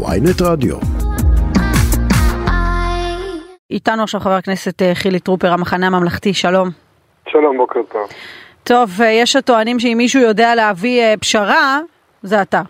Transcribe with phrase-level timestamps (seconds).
[0.00, 0.76] ויינט רדיו.
[3.70, 6.68] איתנו עכשיו חבר הכנסת אה, חילי טרופר, המחנה הממלכתי, שלום.
[7.28, 8.08] שלום, בוקר טוב.
[8.64, 11.78] טוב, אה, יש הטוענים שאם מישהו יודע להביא אה, פשרה,
[12.22, 12.62] זה אתה.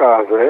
[0.00, 0.46] אה, זה...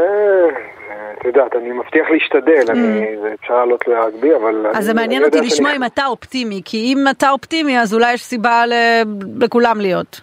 [1.20, 3.06] את יודעת, אני מבטיח להשתדל, אני...
[3.22, 3.84] זה אפשר לעלות
[4.20, 4.66] בי, אבל...
[4.74, 8.12] אז זה מעניין אותי לשמוע שאני- אם אתה אופטימי, כי אם אתה אופטימי אז אולי
[8.12, 9.02] יש סיבה ל-
[9.44, 10.20] לכולם להיות.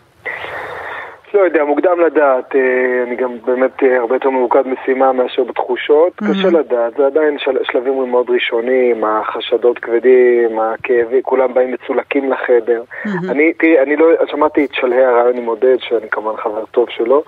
[1.34, 2.61] לא יודע, מוקדם לדעת, אה,
[3.07, 7.64] אני גם באמת אה, הרבה יותר ממוקד משימה מאשר בתחושות, קשה לדעת, זה עדיין של-
[7.64, 12.83] שלבים מאוד ראשונים, החשדות כבדים, הכאבים, כולם באים מצולקים לחדר.
[13.29, 17.23] אני, תראי, אני לא, שמעתי את שלהי הרעיון עם עודד, שאני כמובן חבר טוב שלו,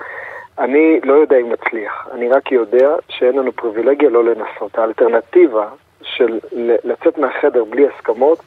[0.59, 4.77] אני לא יודע אם נצליח, אני רק יודע שאין לנו פריבילגיה לא לנסות.
[4.77, 5.65] האלטרנטיבה
[6.01, 6.39] של
[6.83, 8.39] לצאת מהחדר בלי הסכמות,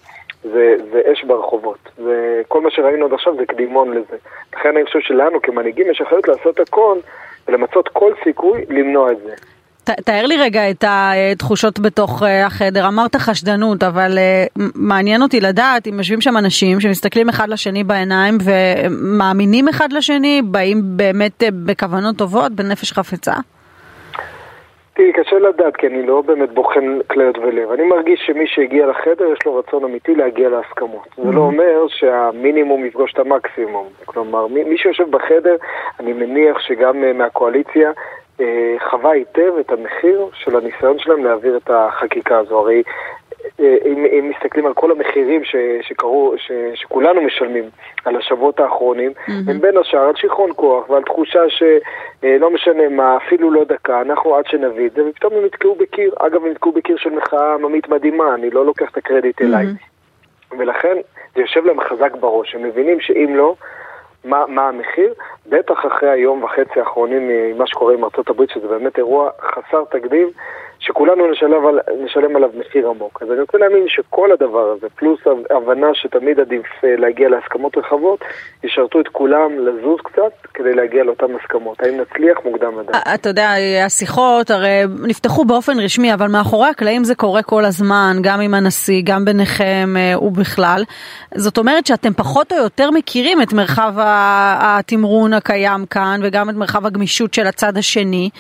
[0.45, 1.79] זה, זה אש ברחובות.
[1.99, 4.17] וכל מה שראינו עד עכשיו זה קדימון לזה.
[4.57, 6.99] לכן אני חושב שלנו כמנהיגים יש אחריות לעשות הכל
[7.49, 9.35] ולמצות כל סיכוי למנוע את זה.
[9.85, 15.41] ת- תאר לי רגע את התחושות בתוך אה, החדר, אמרת חשדנות, אבל אה, מעניין אותי
[15.41, 21.49] לדעת אם יושבים שם אנשים שמסתכלים אחד לשני בעיניים ומאמינים אחד לשני, באים באמת אה,
[21.65, 23.35] בכוונות טובות, בנפש חפצה?
[24.99, 27.71] תראי, קשה לדעת, כי אני לא באמת בוחן כליות ולב.
[27.71, 31.09] אני מרגיש שמי שהגיע לחדר, יש לו רצון אמיתי להגיע להסכמות.
[31.17, 33.87] זה לא אומר שהמינימום יפגוש את המקסימום.
[34.05, 35.57] כלומר, מי, מי שיושב בחדר,
[36.01, 37.91] אני מניח שגם אה, מהקואליציה,
[38.41, 42.59] אה, חווה היטב את המחיר של הניסיון שלהם להעביר את החקיקה הזו.
[42.59, 42.83] הרי
[43.61, 47.65] אם, אם מסתכלים על כל המחירים ש, שקרו, ש, שכולנו משלמים
[48.05, 49.13] על השבועות האחרונים,
[49.49, 54.37] הם בין השאר על שיכרון כוח ועל תחושה שלא משנה מה, אפילו לא דקה, אנחנו
[54.37, 56.13] עד שנביא את זה, ופתאום הם נתקעו בקיר.
[56.19, 59.67] אגב, הם נתקעו בקיר של מחאה עממית מדהימה, אני לא לוקח את הקרדיט אליי.
[60.59, 60.97] ולכן
[61.35, 63.55] זה יושב להם חזק בראש, הם מבינים שאם לא,
[64.25, 65.15] מה, מה המחיר?
[65.47, 70.29] בטח אחרי היום וחצי האחרונים ממה שקורה עם הברית, שזה באמת אירוע חסר תקדים,
[70.89, 73.23] שכולנו נשלם, על, נשלם עליו מחיר עמוק.
[73.23, 78.21] אז אני רוצה להאמין שכל הדבר הזה, פלוס הבנה שתמיד עדיף אה, להגיע להסכמות רחבות,
[78.65, 81.81] ישרתו את כולם לזוז קצת כדי להגיע לאותן הסכמות.
[81.81, 82.39] האם נצליח?
[82.45, 83.07] מוקדם לדעת.
[83.07, 83.51] אה, אתה יודע,
[83.87, 89.03] השיחות הרי נפתחו באופן רשמי, אבל מאחורי הקלעים זה קורה כל הזמן, גם עם הנשיא,
[89.05, 90.83] גם ביניכם אה, ובכלל.
[91.35, 93.93] זאת אומרת שאתם פחות או יותר מכירים את מרחב
[94.61, 98.31] התמרון הקיים כאן, וגם את מרחב הגמישות של הצד השני.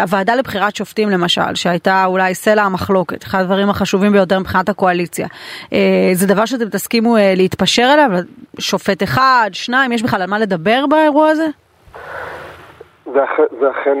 [0.00, 5.26] הוועדה לבחירת שופטים למשל, שהייתה אולי סלע המחלוקת, אחד הדברים החשובים ביותר מבחינת הקואליציה.
[5.72, 8.10] אה, זה דבר שאתם תסכימו אה, להתפשר עליו?
[8.58, 11.46] שופט אחד, שניים, יש בכלל על מה לדבר באירוע הזה?
[13.12, 13.20] זה,
[13.60, 13.98] זה אכן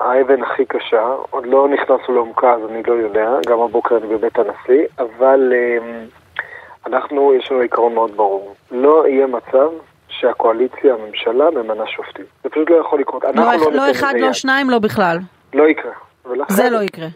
[0.00, 4.38] האבן הכי קשה, עוד לא נכנסנו לעומקה אז אני לא יודע, גם הבוקר אני בבית
[4.38, 6.06] הנשיא, אבל אמ,
[6.86, 9.68] אנחנו, יש לנו עיקרון מאוד ברור, לא יהיה מצב
[10.08, 12.24] שהקואליציה, הממשלה, ממנה שופטים.
[12.44, 13.24] זה פשוט לא יכול לקרות.
[13.34, 14.32] לא, לא, לא אחד, לא.
[14.32, 15.18] שניים, לא בכלל.
[15.54, 15.92] לא יקרה.
[16.26, 17.06] ולכן, זה לא יקרה.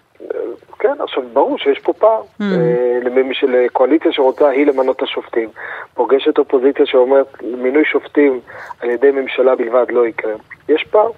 [0.79, 2.23] כן, עכשיו ברור שיש פה פער.
[2.23, 2.43] Mm.
[2.43, 5.49] אה, למי של קואליציה שרוצה היא למנות את השופטים,
[5.95, 8.41] פוגשת אופוזיציה שאומרת מינוי שופטים
[8.81, 10.33] על ידי ממשלה בלבד לא יקרה.
[10.69, 11.11] יש פער.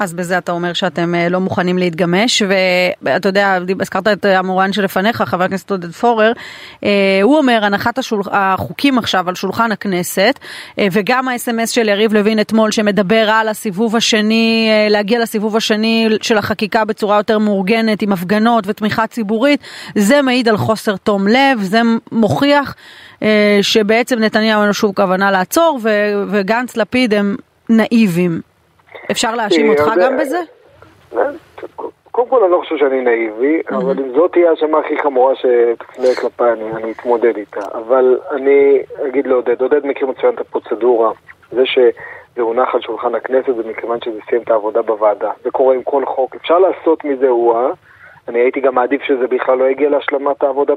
[0.00, 2.42] אז בזה אתה אומר שאתם אה, לא מוכנים להתגמש,
[3.02, 6.32] ואתה יודע, הזכרת את המורן שלפניך, חבר הכנסת עודד פורר,
[6.84, 8.22] אה, הוא אומר, הנחת השול...
[8.30, 10.38] החוקים עכשיו על שולחן הכנסת,
[10.78, 16.08] אה, וגם האס.אם.אס של יריב לוין אתמול, שמדבר על הסיבוב השני, אה, להגיע לסיבוב השני
[16.22, 19.60] של החקיקה בצורה יותר מאורגנת, עם הפגנות ותמיכה ציבורית,
[19.94, 21.80] זה מעיד על חוסר תום לב, זה
[22.12, 22.74] מוכיח
[23.22, 25.78] אה, שבעצם נתניהו אין לו שום כוונה לעצור.
[26.30, 27.36] וגנץ לפיד הם
[27.68, 28.49] נאיבים.
[29.10, 30.38] אפשר להאשים אה, אותך גם אה, בזה?
[32.10, 36.06] קודם כל אני לא חושב שאני נאיבי, אבל אם זאת תהיה האשמה הכי חמורה שתפנה
[36.20, 37.60] כלפיי, אני, אני אתמודד איתה.
[37.74, 41.12] אבל אני אגיד לעודד, עודד מכיר מצוין את הפרוצדורה.
[41.52, 45.30] זה שזה הונח על שולחן הכנסת זה מכיוון שזה סיים את העבודה בוועדה.
[45.44, 46.36] זה קורה עם כל חוק.
[46.36, 47.72] אפשר לעשות מזה אירוע.
[48.28, 50.74] אני הייתי גם מעדיף שזה בכלל לא יגיע להשלמת העבודה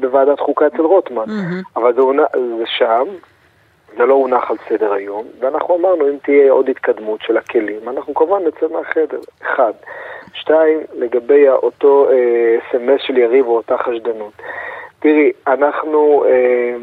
[0.00, 1.24] בוועדת חוקה אצל רוטמן.
[1.76, 2.26] אבל זה, הונח,
[2.58, 3.04] זה שם,
[3.96, 8.14] זה לא הונח על סדר היום, ואנחנו אמרנו אם תהיה עוד התקדמות של הכלים, אנחנו
[8.14, 9.72] כמובן נצא מהחדר, אחד.
[10.34, 14.32] שתיים, לגבי אותו אה, אס.אם.אס של יריב או אותה חשדנות.
[14.98, 16.76] תראי, אנחנו, אה,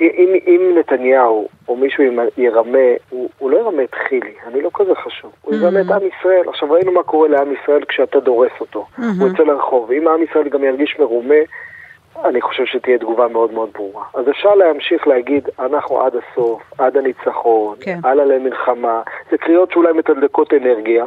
[0.00, 2.04] אם, אם נתניהו או מישהו
[2.36, 2.78] ירמה,
[3.10, 6.48] הוא, הוא לא ירמה את חילי, אני לא כזה חשוב, הוא ירמה את עם ישראל.
[6.48, 10.48] עכשיו ראינו מה קורה לעם ישראל כשאתה דורס אותו, הוא יוצא לרחוב, אם עם ישראל
[10.48, 11.34] גם ירגיש מרומה,
[12.24, 14.04] אני חושב שתהיה תגובה מאוד מאוד ברורה.
[14.14, 17.98] אז אפשר להמשיך להגיד, אנחנו עד הסוף, עד הניצחון, כן.
[18.04, 19.02] הלאה למלחמה.
[19.30, 21.04] זה קריאות שאולי מתדלקות אנרגיה.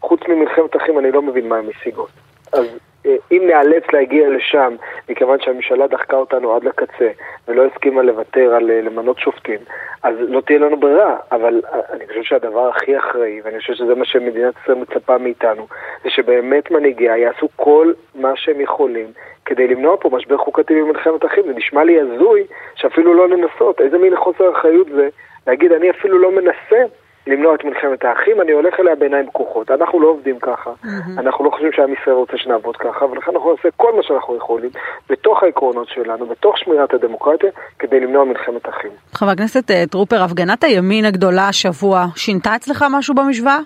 [0.00, 2.10] חוץ ממלחמת אחים אני לא מבין מה הן משיגות.
[2.52, 2.66] אז
[3.06, 4.74] אם נאלץ להגיע לשם,
[5.08, 7.10] מכיוון שהממשלה דחקה אותנו עד לקצה
[7.48, 9.58] ולא הסכימה לוותר על למנות שופטים,
[10.02, 11.16] אז לא תהיה לנו ברירה.
[11.32, 11.62] אבל
[11.92, 15.66] אני חושב שהדבר הכי אחראי, ואני חושב שזה מה שמדינת ישראל מצפה מאיתנו,
[16.04, 19.06] זה שבאמת מנהיגיה יעשו כל מה שהם יכולים
[19.44, 21.44] כדי למנוע פה משבר חוקתי במלחמת אחים.
[21.46, 22.44] זה נשמע לי הזוי
[22.74, 23.80] שאפילו לא לנסות.
[23.80, 25.08] איזה מין חוסר אחריות זה
[25.46, 26.84] להגיד, אני אפילו לא מנסה
[27.26, 29.70] למנוע את מלחמת האחים, אני הולך אליה בעיניים פקוחות.
[29.70, 31.20] אנחנו לא עובדים ככה, mm-hmm.
[31.20, 34.70] אנחנו לא חושבים שעם ישראל רוצה שנעבוד ככה, ולכן אנחנו נעשה כל מה שאנחנו יכולים,
[35.10, 38.90] בתוך העקרונות שלנו, בתוך שמירת הדמוקרטיה, כדי למנוע מלחמת אחים.
[39.14, 43.58] חבר הכנסת אה, טרופר, הפגנת הימין הגדולה השבוע, שינתה אצלך משהו במשוואה?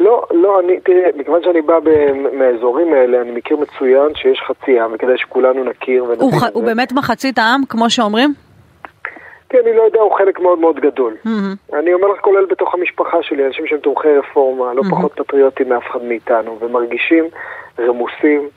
[0.00, 1.74] לא, לא, אני, תראה, מכיוון שאני בא
[2.32, 7.38] מהאזורים האלה, אני מכיר מצוין שיש חצי עם, וכדאי שכולנו נכיר הוא, הוא באמת מחצית
[7.38, 8.34] העם, כמו שאומרים?
[9.52, 11.16] כן, אני לא יודע, הוא חלק מאוד מאוד גדול.
[11.26, 11.76] Mm-hmm.
[11.78, 14.90] אני אומר לך, כולל בתוך המשפחה שלי, אנשים שהם תומכי רפורמה, לא mm-hmm.
[14.90, 17.24] פחות פטריוטים מאף אחד מאיתנו, ומרגישים
[17.78, 18.48] רמוסים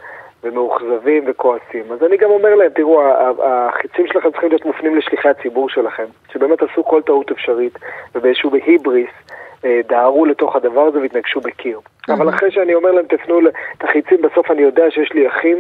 [0.44, 1.84] ומאוכזבים וכועסים.
[1.92, 3.02] אז אני גם אומר להם, תראו,
[3.44, 7.80] החיצים שלכם צריכים להיות מופנים לשליחי הציבור שלכם, שבאמת עשו כל טעות אפשרית,
[8.16, 9.12] ובאיזשהו בהיבריס.
[9.66, 11.80] אה, דהרו לתוך הדבר הזה והתנגשו בקיר.
[11.80, 12.14] Mm-hmm.
[12.14, 13.40] אבל אחרי שאני אומר להם, תפנו
[13.78, 15.58] את החיצים, בסוף אני יודע שיש לי אחים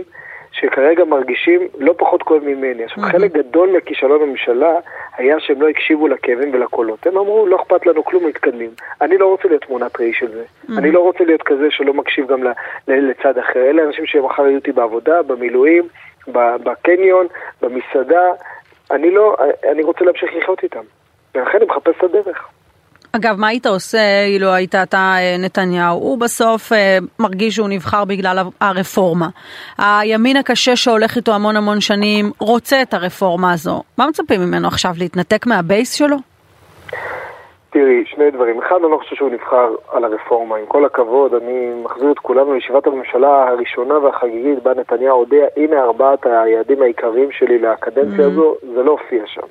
[0.60, 2.84] שכרגע מרגישים לא פחות כואב ממני.
[2.84, 3.12] עכשיו, mm-hmm.
[3.12, 4.76] חלק גדול מכישלון הממשלה
[5.18, 7.08] היה שהם לא הקשיבו לכאבים ולקולות.
[7.08, 8.70] הם אמרו, לא אכפת לנו כלום, מתקדמים.
[9.02, 10.44] אני לא רוצה להיות תמונת ראי של זה.
[10.44, 10.78] Mm-hmm.
[10.78, 12.44] אני לא רוצה להיות כזה שלא מקשיב גם
[12.88, 13.60] לצד אחר.
[13.60, 15.84] אלה אנשים שמחר יהיו אותי בעבודה, במילואים,
[16.64, 17.28] בקניון,
[17.62, 18.32] במסעדה.
[18.92, 19.38] אני לא,
[19.72, 20.84] אני רוצה להמשיך לחיות איתם.
[21.36, 22.48] ולכן אני מחפש את הדרך.
[23.16, 25.98] אגב, מה היית עושה אילו היית אתה אה, נתניהו?
[25.98, 29.28] הוא בסוף אה, מרגיש שהוא נבחר בגלל הרפורמה.
[29.78, 33.82] הימין הקשה שהולך איתו המון המון שנים רוצה את הרפורמה הזו.
[33.98, 36.18] מה מצפים ממנו עכשיו, להתנתק מהבייס שלו?
[37.70, 38.60] תראי, שני דברים.
[38.60, 40.58] אחד, אני לא חושב שהוא נבחר על הרפורמה.
[40.58, 45.84] עם כל הכבוד, אני מחזיר את כולנו לישיבת הממשלה הראשונה והחגיגית בה נתניהו הודיע, הנה
[45.84, 48.32] ארבעת היעדים העיקריים שלי לקדנציה mm-hmm.
[48.32, 49.48] הזו, זה לא הופיע שם.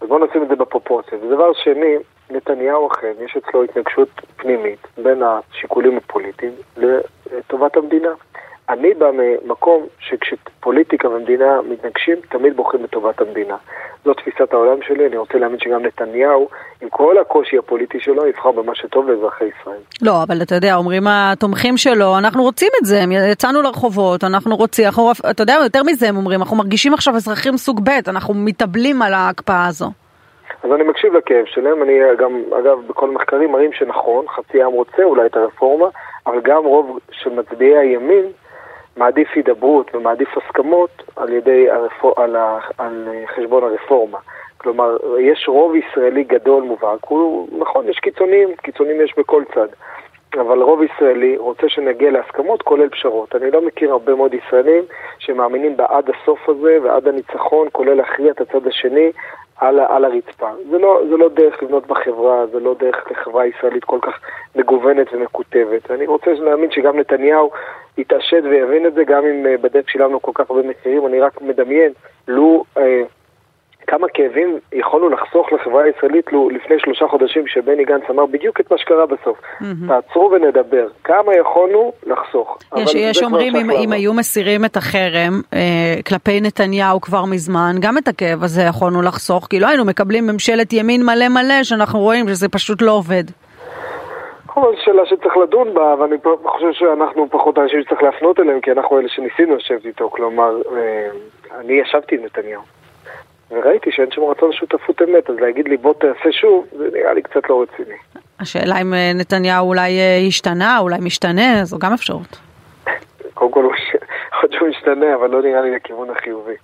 [0.00, 1.18] אז בואו נשים את זה בפרופורציה.
[1.22, 1.96] ודבר שני,
[2.30, 8.10] נתניהו אכן, יש אצלו התנגשות פנימית בין השיקולים הפוליטיים לטובת המדינה.
[8.68, 13.56] אני בא ממקום שכשפוליטיקה ומדינה מתנגשים, תמיד בוחרים בטובת המדינה.
[14.04, 16.48] זו תפיסת העולם שלי, אני רוצה להאמין שגם נתניהו,
[16.82, 19.80] עם כל הקושי הפוליטי שלו, יבחר במה שטוב לאזרחי ישראל.
[20.02, 23.00] לא, אבל אתה יודע, אומרים התומכים שלו, אנחנו רוצים את זה,
[23.32, 27.56] יצאנו לרחובות, אנחנו רוצים, אנחנו, אתה יודע, יותר מזה הם אומרים, אנחנו מרגישים עכשיו אזרחים
[27.56, 29.90] סוג ב', אנחנו מתאבלים על ההקפאה הזו.
[30.62, 35.02] אז אני מקשיב לכאב שלהם, אני גם, אגב, בכל מחקרים מראים שנכון, חצי העם רוצה
[35.02, 35.86] אולי את הרפורמה,
[36.26, 38.26] אבל גם רוב של מצביעי הימין
[38.96, 42.14] מעדיף הידברות ומעדיף הסכמות על ידי הרפור...
[42.16, 42.58] על, ה...
[42.78, 44.18] על חשבון הרפורמה.
[44.56, 49.68] כלומר, יש רוב ישראלי גדול מובהק, הוא, נכון, יש קיצונים, קיצונים יש בכל צד.
[50.34, 53.36] אבל רוב ישראלי רוצה שנגיע להסכמות כולל פשרות.
[53.36, 54.84] אני לא מכיר הרבה מאוד ישראלים
[55.18, 59.12] שמאמינים בעד הסוף הזה ועד הניצחון, כולל להכריע את הצד השני
[59.56, 60.50] על, על הרצפה.
[60.70, 64.20] זה לא, זה לא דרך לבנות בחברה, זה לא דרך לחברה ישראלית כל כך
[64.56, 65.90] מגוונת ומקוטבת.
[65.90, 67.50] אני רוצה להאמין שגם נתניהו
[67.98, 71.06] יתעשת ויבין את זה, גם אם uh, בדרך שילמנו כל כך הרבה מחירים.
[71.06, 71.92] אני רק מדמיין,
[72.28, 72.64] לו...
[72.76, 72.80] Uh,
[73.86, 78.72] כמה כאבים יכולנו לחסוך לחברה הישראלית לו לפני שלושה חודשים שבני גנץ אמר בדיוק את
[78.72, 79.38] מה שקרה בסוף.
[79.38, 79.88] Mm-hmm.
[79.88, 80.86] תעצרו ונדבר.
[81.04, 82.58] כמה יכולנו לחסוך.
[82.76, 87.98] יש, יש אומרים אם, אם היו מסירים את החרם אה, כלפי נתניהו כבר מזמן, גם
[87.98, 92.28] את הכאב הזה יכולנו לחסוך, כי לא היינו מקבלים ממשלת ימין מלא מלא שאנחנו רואים
[92.28, 93.24] שזה פשוט לא עובד.
[94.54, 98.98] זו שאלה שצריך לדון בה, ואני חושב שאנחנו פחות אנשים שצריך להפנות אליהם, כי אנחנו
[98.98, 100.10] אלה שניסינו לשבת איתו.
[100.10, 101.08] כלומר, אה,
[101.60, 102.62] אני ישבתי עם נתניהו.
[103.50, 107.22] וראיתי שאין שם רצון שותפות אמת, אז להגיד לי בוא תעשה שוב, זה נראה לי
[107.22, 107.96] קצת לא רציני.
[108.40, 112.40] השאלה אם אה, נתניהו אולי אה, השתנה, אולי משתנה, זו גם אפשרות.
[113.34, 113.68] קודם כל,
[114.32, 116.54] יכול שהוא משתנה, אבל לא נראה לי לכיוון החיובי.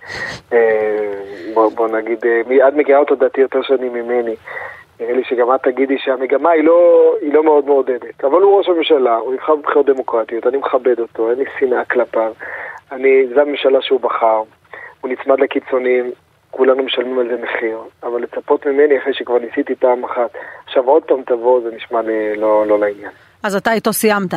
[0.53, 1.13] אה,
[1.53, 2.25] בוא, בוא נגיד,
[2.67, 4.35] את מכירה אותו דעתי יותר שנים ממני.
[4.99, 8.23] נראה לי שגם את תגידי שהמגמה היא לא, היא לא מאוד מעודדת.
[8.23, 12.31] אבל הוא ראש הממשלה, הוא נבחר בבחירות דמוקרטיות, אני מכבד אותו, אין לי שנאה כלפיו.
[12.91, 14.41] אני, זו הממשלה שהוא בחר.
[15.01, 16.11] הוא נצמד לקיצונים,
[16.57, 20.29] כולנו משלמים על זה מחיר, אבל לצפות ממני אחרי שכבר ניסיתי פעם אחת,
[20.65, 23.11] עכשיו עוד פעם תבוא, זה נשמע לי לא, לא לעניין.
[23.43, 24.33] אז אתה איתו סיימת.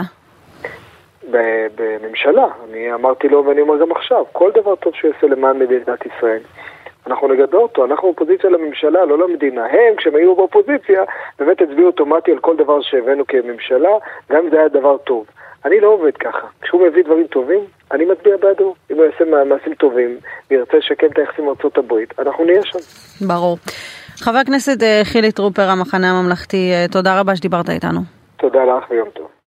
[1.75, 6.07] בממשלה, אני אמרתי לו ואני אומר גם עכשיו, כל דבר טוב שהוא יעשה למען מדינת
[6.07, 6.41] ישראל,
[7.11, 9.65] אנחנו נגדל אותו, אנחנו אופוזיציה לממשלה, לא למדינה.
[9.67, 11.03] הם, כשהם היו באופוזיציה,
[11.39, 13.91] באמת הצביעו אוטומטי על כל דבר שהבאנו כממשלה,
[14.31, 15.27] גם אם זה היה דבר טוב.
[15.65, 16.47] אני לא עובד ככה.
[16.63, 17.61] כשהוא מביא דברים טובים,
[17.93, 18.75] אני מצביע בעדו.
[18.91, 20.19] אם הוא יעשה מעשים טובים
[20.51, 22.79] וירצה לשקם את היחסים עם הברית, אנחנו נהיה שם.
[23.27, 23.57] ברור.
[24.17, 28.01] חבר הכנסת אה, חילי טרופר, המחנה הממלכתי, אה, תודה רבה שדיברת איתנו.
[28.37, 29.40] תודה לך ויום טוב.